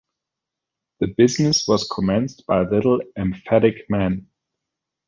[0.99, 4.25] The business was commenced by a little emphatic man.